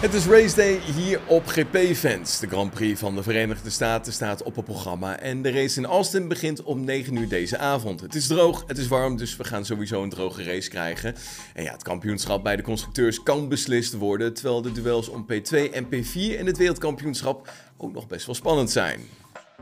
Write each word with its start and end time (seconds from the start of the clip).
Het 0.00 0.14
is 0.14 0.26
race 0.26 0.56
day 0.56 0.78
hier 0.78 1.20
op 1.26 1.46
GP-fans. 1.46 2.38
De 2.38 2.46
Grand 2.46 2.70
Prix 2.70 3.00
van 3.00 3.14
de 3.14 3.22
Verenigde 3.22 3.70
Staten 3.70 4.12
staat 4.12 4.42
op 4.42 4.56
het 4.56 4.64
programma 4.64 5.18
en 5.18 5.42
de 5.42 5.50
race 5.50 5.78
in 5.78 5.86
Austin 5.86 6.28
begint 6.28 6.62
om 6.62 6.84
9 6.84 7.16
uur 7.16 7.28
deze 7.28 7.58
avond. 7.58 8.00
Het 8.00 8.14
is 8.14 8.26
droog, 8.26 8.64
het 8.66 8.78
is 8.78 8.88
warm, 8.88 9.16
dus 9.16 9.36
we 9.36 9.44
gaan 9.44 9.64
sowieso 9.64 10.02
een 10.02 10.10
droge 10.10 10.42
race 10.42 10.68
krijgen. 10.68 11.14
En 11.54 11.62
ja, 11.62 11.72
het 11.72 11.82
kampioenschap 11.82 12.42
bij 12.42 12.56
de 12.56 12.62
constructeurs 12.62 13.22
kan 13.22 13.48
beslist 13.48 13.92
worden, 13.92 14.34
terwijl 14.34 14.62
de 14.62 14.72
duels 14.72 15.08
om 15.08 15.26
P2 15.32 15.72
en 15.72 15.86
P4 15.86 16.38
in 16.38 16.46
het 16.46 16.56
wereldkampioenschap 16.56 17.52
ook 17.76 17.92
nog 17.92 18.06
best 18.06 18.26
wel 18.26 18.34
spannend 18.34 18.70
zijn. 18.70 19.00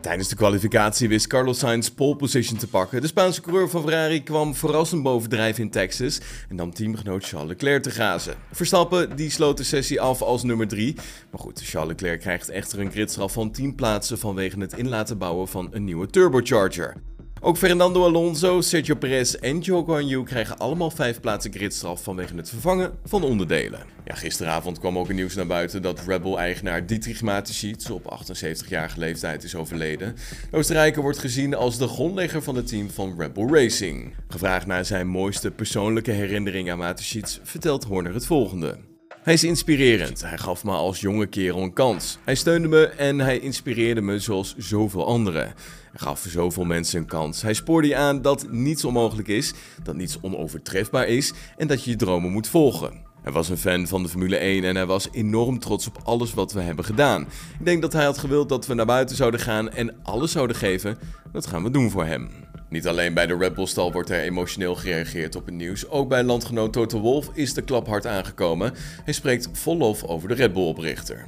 Tijdens 0.00 0.28
de 0.28 0.36
kwalificatie 0.36 1.08
wist 1.08 1.26
Carlos 1.26 1.58
Sainz 1.58 1.88
pole 1.88 2.16
position 2.16 2.58
te 2.58 2.68
pakken. 2.68 3.00
De 3.00 3.06
Spaanse 3.06 3.40
coureur 3.40 3.68
van 3.68 3.82
Ferrari 3.82 4.22
kwam 4.22 4.54
verrassend 4.54 5.02
bovendrijven 5.02 5.62
in 5.62 5.70
Texas 5.70 6.20
en 6.48 6.56
nam 6.56 6.74
teamgenoot 6.74 7.24
Charles 7.24 7.48
Leclerc 7.48 7.82
te 7.82 7.90
gazen. 7.90 8.34
Verstappen 8.52 9.16
die 9.16 9.30
sloot 9.30 9.56
de 9.56 9.62
sessie 9.62 10.00
af 10.00 10.22
als 10.22 10.42
nummer 10.42 10.68
3. 10.68 10.94
Maar 11.30 11.40
goed, 11.40 11.60
Charles 11.64 11.88
Leclerc 11.88 12.20
krijgt 12.20 12.48
echter 12.48 12.80
een 12.80 12.90
gridstraf 12.90 13.32
van 13.32 13.50
10 13.50 13.74
plaatsen 13.74 14.18
vanwege 14.18 14.60
het 14.60 14.72
in 14.72 14.88
laten 14.88 15.18
bouwen 15.18 15.48
van 15.48 15.68
een 15.72 15.84
nieuwe 15.84 16.06
turbocharger. 16.06 16.96
Ook 17.40 17.56
Fernando 17.56 18.04
Alonso, 18.04 18.60
Sergio 18.60 18.94
Perez 18.94 19.34
en 19.34 19.64
Zhou 19.64 19.84
Guanyu 19.84 20.22
krijgen 20.22 20.58
allemaal 20.58 20.90
5 20.90 21.20
plaatsen 21.20 21.52
gridstraf 21.52 22.02
vanwege 22.02 22.36
het 22.36 22.48
vervangen 22.48 22.92
van 23.04 23.22
onderdelen. 23.22 23.80
Ja, 24.04 24.14
gisteravond 24.14 24.78
kwam 24.78 24.98
ook 24.98 25.08
een 25.08 25.14
nieuws 25.14 25.34
naar 25.34 25.46
buiten 25.46 25.82
dat 25.82 26.00
Red 26.06 26.22
Bull-eigenaar 26.22 26.86
Dietrich 26.86 27.22
Mateschitz 27.22 27.90
op 27.90 28.18
78-jarige 28.22 28.98
leeftijd 28.98 29.44
is 29.44 29.54
overleden. 29.54 30.16
De 30.50 30.56
Oostenrijker 30.56 31.02
wordt 31.02 31.18
gezien 31.18 31.54
als 31.54 31.78
de 31.78 31.88
grondlegger 31.88 32.42
van 32.42 32.56
het 32.56 32.66
team 32.66 32.90
van 32.90 33.14
Red 33.18 33.32
Bull 33.32 33.48
Racing. 33.52 34.14
Gevraagd 34.28 34.66
naar 34.66 34.84
zijn 34.84 35.06
mooiste 35.06 35.50
persoonlijke 35.50 36.10
herinnering 36.10 36.70
aan 36.70 36.78
Mateschitz 36.78 37.38
vertelt 37.42 37.84
Horner 37.84 38.14
het 38.14 38.26
volgende. 38.26 38.87
Hij 39.28 39.36
is 39.36 39.44
inspirerend. 39.44 40.22
Hij 40.22 40.38
gaf 40.38 40.64
me 40.64 40.70
als 40.70 41.00
jonge 41.00 41.26
kerel 41.26 41.62
een 41.62 41.72
kans. 41.72 42.18
Hij 42.24 42.34
steunde 42.34 42.68
me 42.68 42.86
en 42.86 43.18
hij 43.18 43.38
inspireerde 43.38 44.00
me 44.00 44.18
zoals 44.18 44.54
zoveel 44.56 45.06
anderen. 45.06 45.44
Hij 45.44 45.54
gaf 45.94 46.24
zoveel 46.28 46.64
mensen 46.64 46.98
een 46.98 47.06
kans. 47.06 47.42
Hij 47.42 47.54
spoorde 47.54 47.88
je 47.88 47.96
aan 47.96 48.22
dat 48.22 48.46
niets 48.50 48.84
onmogelijk 48.84 49.28
is, 49.28 49.52
dat 49.82 49.96
niets 49.96 50.20
onovertrefbaar 50.20 51.06
is 51.06 51.32
en 51.56 51.66
dat 51.66 51.84
je 51.84 51.90
je 51.90 51.96
dromen 51.96 52.30
moet 52.30 52.48
volgen. 52.48 52.92
Hij 53.22 53.32
was 53.32 53.48
een 53.48 53.56
fan 53.58 53.86
van 53.86 54.02
de 54.02 54.08
Formule 54.08 54.36
1 54.36 54.64
en 54.64 54.76
hij 54.76 54.86
was 54.86 55.08
enorm 55.12 55.58
trots 55.58 55.86
op 55.86 55.98
alles 56.04 56.34
wat 56.34 56.52
we 56.52 56.60
hebben 56.60 56.84
gedaan. 56.84 57.22
Ik 57.58 57.64
denk 57.64 57.82
dat 57.82 57.92
hij 57.92 58.04
had 58.04 58.18
gewild 58.18 58.48
dat 58.48 58.66
we 58.66 58.74
naar 58.74 58.86
buiten 58.86 59.16
zouden 59.16 59.40
gaan 59.40 59.70
en 59.70 59.94
alles 60.02 60.32
zouden 60.32 60.56
geven. 60.56 60.98
Dat 61.32 61.46
gaan 61.46 61.62
we 61.62 61.70
doen 61.70 61.90
voor 61.90 62.04
hem. 62.04 62.30
Niet 62.68 62.86
alleen 62.86 63.14
bij 63.14 63.26
de 63.26 63.36
Red 63.36 63.54
Bull 63.54 63.66
stal 63.66 63.92
wordt 63.92 64.10
er 64.10 64.20
emotioneel 64.20 64.74
gereageerd 64.74 65.36
op 65.36 65.46
het 65.46 65.54
nieuws. 65.54 65.88
Ook 65.88 66.08
bij 66.08 66.22
landgenoot 66.22 66.72
Toto 66.72 67.00
Wolf 67.00 67.30
is 67.34 67.54
de 67.54 67.62
klap 67.62 67.86
hard 67.86 68.06
aangekomen. 68.06 68.74
Hij 69.04 69.14
spreekt 69.14 69.48
vol 69.52 69.76
lof 69.76 70.04
over 70.04 70.28
de 70.28 70.34
Red 70.34 70.52
Bull 70.52 70.66
oprichter. 70.66 71.26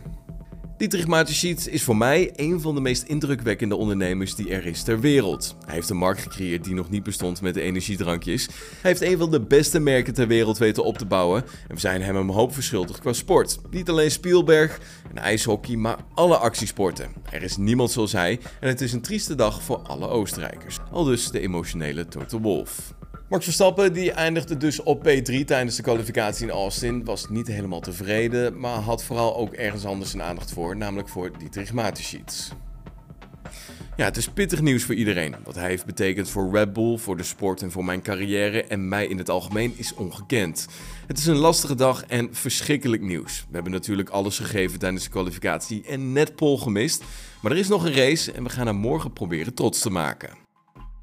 Dietrich 0.81 1.07
Mateschitz 1.07 1.67
is 1.67 1.83
voor 1.83 1.97
mij 1.97 2.33
een 2.37 2.61
van 2.61 2.75
de 2.75 2.81
meest 2.81 3.03
indrukwekkende 3.03 3.77
ondernemers 3.77 4.35
die 4.35 4.51
er 4.51 4.67
is 4.67 4.83
ter 4.83 5.01
wereld. 5.01 5.57
Hij 5.65 5.75
heeft 5.75 5.91
een 5.91 5.97
markt 5.97 6.21
gecreëerd 6.21 6.65
die 6.65 6.75
nog 6.75 6.91
niet 6.91 7.03
bestond 7.03 7.41
met 7.41 7.55
de 7.55 7.61
energiedrankjes. 7.61 8.47
Hij 8.81 8.91
heeft 8.91 9.01
een 9.01 9.19
van 9.19 9.31
de 9.31 9.41
beste 9.41 9.81
merken 9.81 10.15
ter 10.15 10.27
wereld 10.27 10.59
weten 10.59 10.85
op 10.85 10.99
te 10.99 11.07
bouwen 11.07 11.45
en 11.69 11.75
we 11.75 11.81
zijn 11.81 12.03
hem 12.03 12.17
een 12.17 12.29
hoop 12.29 12.55
verschuldigd 12.55 13.01
qua 13.01 13.13
sport. 13.13 13.59
Niet 13.71 13.89
alleen 13.89 14.11
Spielberg 14.11 14.81
en 15.11 15.23
ijshockey, 15.23 15.77
maar 15.77 15.99
alle 16.15 16.37
actiesporten. 16.37 17.13
Er 17.31 17.43
is 17.43 17.57
niemand 17.57 17.91
zoals 17.91 18.13
hij 18.13 18.41
en 18.61 18.69
het 18.69 18.81
is 18.81 18.93
een 18.93 19.03
trieste 19.03 19.35
dag 19.35 19.63
voor 19.63 19.79
alle 19.79 20.09
Oostenrijkers. 20.09 20.79
Al 20.91 21.05
dus 21.05 21.31
de 21.31 21.41
emotionele 21.41 22.09
Toto 22.09 22.41
Wolf. 22.41 22.95
Max 23.31 23.45
Verstappen 23.45 23.93
die 23.93 24.13
eindigde 24.13 24.57
dus 24.57 24.83
op 24.83 25.09
P3 25.09 25.45
tijdens 25.45 25.77
de 25.77 25.83
kwalificatie 25.83 26.47
in 26.47 26.53
Austin. 26.53 27.05
Was 27.05 27.29
niet 27.29 27.47
helemaal 27.47 27.81
tevreden, 27.81 28.61
maar 28.61 28.79
had 28.79 29.05
vooral 29.05 29.37
ook 29.37 29.53
ergens 29.53 29.85
anders 29.85 30.11
zijn 30.11 30.23
aandacht 30.23 30.53
voor, 30.53 30.77
namelijk 30.77 31.09
voor 31.09 31.39
Dietrich 31.39 31.73
Mateschitz. 31.73 32.51
Ja, 33.97 34.05
het 34.05 34.17
is 34.17 34.29
pittig 34.29 34.61
nieuws 34.61 34.85
voor 34.85 34.95
iedereen. 34.95 35.35
Wat 35.45 35.55
hij 35.55 35.69
heeft 35.69 35.87
betekend 35.87 36.29
voor 36.29 36.51
Red 36.53 36.73
Bull, 36.73 36.99
voor 36.99 37.17
de 37.17 37.23
sport 37.23 37.63
en 37.63 37.71
voor 37.71 37.85
mijn 37.85 38.03
carrière 38.03 38.65
en 38.65 38.89
mij 38.89 39.07
in 39.07 39.19
het 39.19 39.31
algemeen 39.31 39.73
is 39.77 39.95
ongekend. 39.95 40.67
Het 41.07 41.19
is 41.19 41.27
een 41.27 41.37
lastige 41.37 41.75
dag 41.75 42.05
en 42.05 42.35
verschrikkelijk 42.35 43.03
nieuws. 43.03 43.41
We 43.49 43.55
hebben 43.55 43.73
natuurlijk 43.73 44.09
alles 44.09 44.39
gegeven 44.39 44.79
tijdens 44.79 45.05
de 45.05 45.11
kwalificatie 45.11 45.85
en 45.87 46.13
net 46.13 46.37
pol 46.37 46.59
gemist. 46.59 47.05
Maar 47.43 47.53
er 47.53 47.59
is 47.59 47.69
nog 47.69 47.85
een 47.85 47.95
race 47.95 48.33
en 48.33 48.43
we 48.43 48.51
gaan 48.51 48.67
hem 48.67 48.77
morgen 48.77 49.13
proberen 49.13 49.55
trots 49.55 49.81
te 49.81 49.91
maken. 49.91 50.49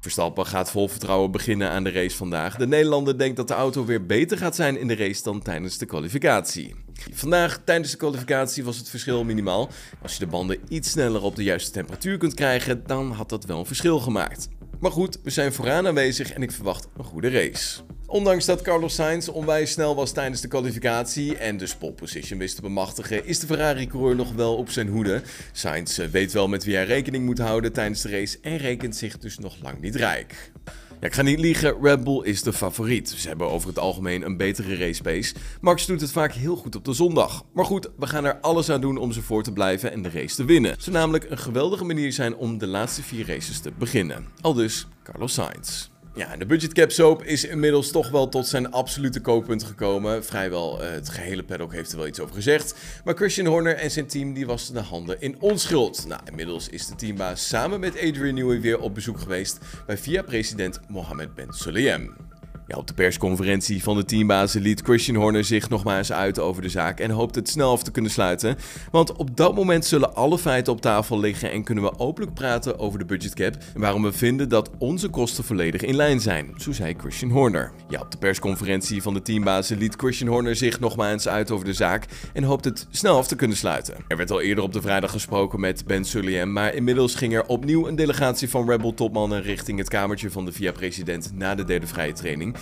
Verstappen 0.00 0.46
gaat 0.46 0.70
vol 0.70 0.88
vertrouwen 0.88 1.30
beginnen 1.30 1.70
aan 1.70 1.84
de 1.84 1.90
race 1.90 2.16
vandaag. 2.16 2.56
De 2.56 2.66
Nederlander 2.66 3.18
denkt 3.18 3.36
dat 3.36 3.48
de 3.48 3.54
auto 3.54 3.84
weer 3.84 4.06
beter 4.06 4.38
gaat 4.38 4.56
zijn 4.56 4.78
in 4.78 4.88
de 4.88 4.96
race 4.96 5.22
dan 5.22 5.42
tijdens 5.42 5.78
de 5.78 5.86
kwalificatie. 5.86 6.74
Vandaag 7.12 7.60
tijdens 7.64 7.90
de 7.90 7.96
kwalificatie 7.96 8.64
was 8.64 8.76
het 8.76 8.90
verschil 8.90 9.24
minimaal. 9.24 9.68
Als 10.02 10.12
je 10.12 10.18
de 10.18 10.26
banden 10.26 10.58
iets 10.68 10.90
sneller 10.90 11.22
op 11.22 11.36
de 11.36 11.42
juiste 11.42 11.70
temperatuur 11.70 12.18
kunt 12.18 12.34
krijgen, 12.34 12.82
dan 12.86 13.12
had 13.12 13.28
dat 13.28 13.44
wel 13.44 13.58
een 13.58 13.66
verschil 13.66 13.98
gemaakt. 13.98 14.48
Maar 14.80 14.90
goed, 14.90 15.18
we 15.22 15.30
zijn 15.30 15.52
vooraan 15.52 15.86
aanwezig 15.86 16.32
en 16.32 16.42
ik 16.42 16.52
verwacht 16.52 16.88
een 16.96 17.04
goede 17.04 17.30
race. 17.30 17.80
Ondanks 18.10 18.44
dat 18.44 18.62
Carlos 18.62 18.94
Sainz 18.94 19.28
onwijs 19.28 19.70
snel 19.70 19.94
was 19.94 20.12
tijdens 20.12 20.40
de 20.40 20.48
kwalificatie 20.48 21.36
en 21.36 21.56
de 21.56 21.68
pole 21.78 21.92
position 21.92 22.38
wist 22.38 22.56
te 22.56 22.62
bemachtigen, 22.62 23.26
is 23.26 23.38
de 23.38 23.46
Ferrari-coureur 23.46 24.16
nog 24.16 24.32
wel 24.32 24.56
op 24.56 24.70
zijn 24.70 24.88
hoede. 24.88 25.22
Sainz 25.52 25.98
eh, 25.98 26.06
weet 26.06 26.32
wel 26.32 26.48
met 26.48 26.64
wie 26.64 26.74
hij 26.74 26.84
rekening 26.84 27.24
moet 27.24 27.38
houden 27.38 27.72
tijdens 27.72 28.02
de 28.02 28.08
race 28.08 28.38
en 28.42 28.56
rekent 28.56 28.96
zich 28.96 29.18
dus 29.18 29.38
nog 29.38 29.56
lang 29.62 29.80
niet 29.80 29.94
rijk. 29.94 30.52
Ja, 31.00 31.06
ik 31.06 31.14
ga 31.14 31.22
niet 31.22 31.38
liegen, 31.38 31.76
Red 31.82 32.04
Bull 32.04 32.22
is 32.24 32.42
de 32.42 32.52
favoriet. 32.52 33.08
Ze 33.08 33.28
hebben 33.28 33.50
over 33.50 33.68
het 33.68 33.78
algemeen 33.78 34.22
een 34.22 34.36
betere 34.36 34.76
race 34.76 35.02
pace. 35.02 35.34
Max 35.60 35.86
doet 35.86 36.00
het 36.00 36.12
vaak 36.12 36.32
heel 36.32 36.56
goed 36.56 36.76
op 36.76 36.84
de 36.84 36.92
zondag. 36.92 37.44
Maar 37.52 37.64
goed, 37.64 37.90
we 37.98 38.06
gaan 38.06 38.24
er 38.24 38.40
alles 38.40 38.70
aan 38.70 38.80
doen 38.80 38.96
om 38.96 39.12
ze 39.12 39.22
voor 39.22 39.42
te 39.42 39.52
blijven 39.52 39.92
en 39.92 40.02
de 40.02 40.10
race 40.10 40.34
te 40.34 40.44
winnen. 40.44 40.74
Zou 40.78 40.96
namelijk 40.96 41.30
een 41.30 41.38
geweldige 41.38 41.84
manier 41.84 42.12
zijn 42.12 42.36
om 42.36 42.58
de 42.58 42.66
laatste 42.66 43.02
vier 43.02 43.26
races 43.26 43.60
te 43.60 43.72
beginnen. 43.78 44.26
Al 44.40 44.54
dus 44.54 44.86
Carlos 45.02 45.34
Sainz. 45.34 45.88
Ja, 46.18 46.36
de 46.36 46.46
budgetcap 46.46 46.90
soap 46.90 47.22
is 47.22 47.44
inmiddels 47.44 47.90
toch 47.90 48.10
wel 48.10 48.28
tot 48.28 48.46
zijn 48.46 48.70
absolute 48.70 49.20
kooppunt 49.20 49.62
gekomen. 49.62 50.24
Vrijwel 50.24 50.82
uh, 50.82 50.90
het 50.90 51.08
gehele 51.08 51.44
paddock 51.44 51.72
heeft 51.72 51.90
er 51.90 51.98
wel 51.98 52.06
iets 52.06 52.20
over 52.20 52.34
gezegd. 52.34 52.74
Maar 53.04 53.14
Christian 53.14 53.46
Horner 53.46 53.74
en 53.74 53.90
zijn 53.90 54.06
team 54.06 54.32
die 54.32 54.46
wassen 54.46 54.74
de 54.74 54.80
handen 54.80 55.20
in 55.20 55.40
onschuld. 55.40 56.06
Nou, 56.06 56.20
inmiddels 56.24 56.68
is 56.68 56.86
de 56.86 56.94
teambaas 56.94 57.48
samen 57.48 57.80
met 57.80 57.94
Adrian 57.94 58.34
Newey 58.34 58.60
weer 58.60 58.80
op 58.80 58.94
bezoek 58.94 59.20
geweest 59.20 59.58
bij 59.86 59.98
VIA-president 59.98 60.80
Mohammed 60.88 61.34
Ben 61.34 61.52
Sulayem. 61.52 62.27
Ja, 62.68 62.76
op 62.76 62.86
de 62.86 62.94
persconferentie 62.94 63.82
van 63.82 63.96
de 63.96 64.04
teambazen 64.04 64.60
liet 64.60 64.80
Christian 64.80 65.16
Horner 65.16 65.44
zich 65.44 65.68
nogmaals 65.68 66.12
uit 66.12 66.38
over 66.38 66.62
de 66.62 66.68
zaak 66.68 67.00
en 67.00 67.10
hoopt 67.10 67.34
het 67.34 67.48
snel 67.48 67.70
af 67.70 67.82
te 67.82 67.90
kunnen 67.90 68.10
sluiten. 68.10 68.56
Want 68.90 69.12
op 69.12 69.36
dat 69.36 69.54
moment 69.54 69.84
zullen 69.84 70.14
alle 70.14 70.38
feiten 70.38 70.72
op 70.72 70.80
tafel 70.80 71.20
liggen 71.20 71.50
en 71.50 71.64
kunnen 71.64 71.84
we 71.84 71.98
openlijk 71.98 72.34
praten 72.34 72.78
over 72.78 72.98
de 72.98 73.04
budgetcap 73.04 73.54
en 73.74 73.80
waarom 73.80 74.02
we 74.02 74.12
vinden 74.12 74.48
dat 74.48 74.70
onze 74.78 75.08
kosten 75.08 75.44
volledig 75.44 75.82
in 75.82 75.96
lijn 75.96 76.20
zijn, 76.20 76.54
zo 76.56 76.72
zei 76.72 76.94
Christian 76.98 77.30
Horner. 77.30 77.72
Ja, 77.88 78.00
op 78.00 78.10
de 78.10 78.18
persconferentie 78.18 79.02
van 79.02 79.14
de 79.14 79.22
teambazen 79.22 79.78
liet 79.78 79.94
Christian 79.96 80.30
Horner 80.30 80.56
zich 80.56 80.80
nogmaals 80.80 81.28
uit 81.28 81.50
over 81.50 81.64
de 81.64 81.72
zaak 81.72 82.06
en 82.32 82.42
hoopt 82.42 82.64
het 82.64 82.86
snel 82.90 83.16
af 83.16 83.26
te 83.26 83.36
kunnen 83.36 83.56
sluiten. 83.56 83.94
Er 84.08 84.16
werd 84.16 84.30
al 84.30 84.40
eerder 84.40 84.64
op 84.64 84.72
de 84.72 84.80
vrijdag 84.80 85.10
gesproken 85.10 85.60
met 85.60 85.84
Ben 85.86 86.04
Sulliem, 86.04 86.52
maar 86.52 86.74
inmiddels 86.74 87.14
ging 87.14 87.34
er 87.34 87.46
opnieuw 87.46 87.86
een 87.86 87.96
delegatie 87.96 88.48
van 88.48 88.70
Rebel 88.70 88.94
topmannen 88.94 89.42
richting 89.42 89.78
het 89.78 89.88
kamertje 89.88 90.30
van 90.30 90.44
de 90.44 90.52
VIA-president 90.52 91.30
na 91.34 91.54
de 91.54 91.64
derde 91.64 91.86
vrije 91.86 92.12
training. 92.12 92.56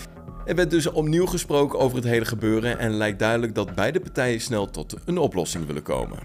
Er 0.47 0.55
werd 0.55 0.71
dus 0.71 0.87
opnieuw 0.87 1.27
gesproken 1.27 1.79
over 1.79 1.97
het 1.97 2.07
hele 2.07 2.25
gebeuren 2.25 2.79
en 2.79 2.97
lijkt 2.97 3.19
duidelijk 3.19 3.55
dat 3.55 3.75
beide 3.75 4.01
partijen 4.01 4.41
snel 4.41 4.71
tot 4.71 4.97
een 5.05 5.19
oplossing 5.19 5.67
willen 5.67 5.83
komen. 5.83 6.19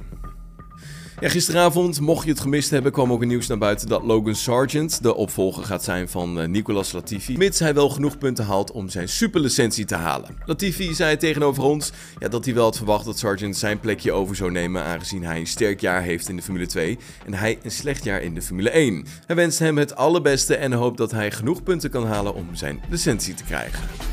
Ja, 1.22 1.30
gisteravond, 1.30 2.00
mocht 2.00 2.24
je 2.24 2.32
het 2.32 2.40
gemist 2.40 2.70
hebben, 2.70 2.92
kwam 2.92 3.12
ook 3.12 3.22
een 3.22 3.28
nieuws 3.28 3.48
naar 3.48 3.58
buiten 3.58 3.88
dat 3.88 4.04
Logan 4.04 4.36
Sargent 4.36 5.04
de 5.04 5.16
opvolger 5.16 5.64
gaat 5.64 5.84
zijn 5.84 6.10
van 6.10 6.40
uh, 6.42 6.48
Nicolas 6.48 6.92
Latifi, 6.92 7.38
mits 7.38 7.60
hij 7.60 7.74
wel 7.74 7.90
genoeg 7.90 8.18
punten 8.18 8.46
haalt 8.46 8.72
om 8.72 8.90
zijn 8.90 9.10
superlicentie 9.10 9.86
te 9.86 9.96
halen. 9.96 10.38
Latifi 10.46 10.94
zei 10.94 11.18
tegenover 11.18 11.64
ons 11.64 11.92
ja, 12.20 12.28
dat 12.28 12.46
hij 12.46 12.54
wel 12.54 12.64
had 12.64 12.78
verwacht 12.78 13.06
dat 13.06 13.20
Sargent 13.20 13.58
zijn 13.58 13.80
plekje 13.80 14.12
over 14.12 14.36
zou 14.36 14.52
nemen, 14.52 14.84
aangezien 14.84 15.24
hij 15.24 15.40
een 15.40 15.48
sterk 15.48 15.82
jaar 15.82 16.02
heeft 16.02 16.30
in 16.30 16.36
de 16.36 16.42
Formule 16.42 16.68
2 16.68 16.98
en 17.26 17.34
hij 17.34 17.60
een 17.64 17.72
slecht 17.72 18.04
jaar 18.04 18.22
in 18.22 18.34
de 18.34 18.42
Formule 18.42 18.70
1. 18.70 19.06
Hij 19.26 19.36
wenst 19.36 19.60
hem 19.60 19.78
het 19.78 19.96
allerbeste 19.96 20.56
en 20.56 20.72
hoopt 20.72 20.98
dat 20.98 21.12
hij 21.12 21.32
genoeg 21.32 21.64
punten 21.64 21.90
kan 21.90 22.06
halen 22.06 22.36
om 22.36 22.48
zijn 22.54 22.82
licentie 22.90 23.34
te 23.34 23.44
krijgen. 23.44 24.11